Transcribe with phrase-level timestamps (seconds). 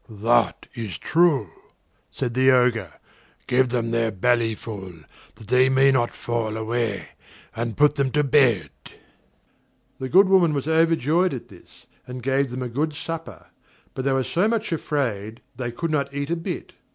[0.09, 1.51] "That is true,"
[2.09, 2.93] said the Ogre,
[3.45, 4.93] "give them their belly full,
[5.35, 7.09] that they may not fall away,
[7.55, 8.71] and put them to bed."
[9.99, 13.49] The good woman was overjoyed at this, and gave them a good supper;
[13.93, 16.73] but they were so much afraid, they could not eat a bit.